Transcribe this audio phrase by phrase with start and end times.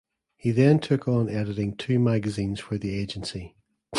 [0.35, 3.55] He then took on editing two magazines for the agency.